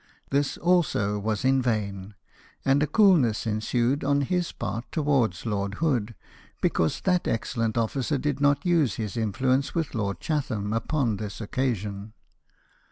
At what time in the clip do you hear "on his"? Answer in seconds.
4.03-4.51